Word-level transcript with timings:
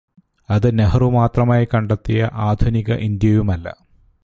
അത് 0.49 0.79
നെഹ്രു 0.79 1.05
മാത്രമായി 1.05 1.67
കണ്ടെത്തിയ 1.73 2.29
ആധുനിക 2.33 2.91
ഇന്ത്യയുമല്ല. 2.91 3.67